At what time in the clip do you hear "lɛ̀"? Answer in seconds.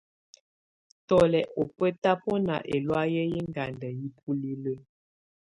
1.31-1.49